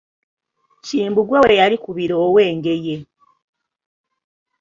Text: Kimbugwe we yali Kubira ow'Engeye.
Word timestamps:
Kimbugwe 0.85 1.37
we 1.43 1.51
yali 1.59 1.75
Kubira 1.83 2.15
ow'Engeye. 2.29 2.95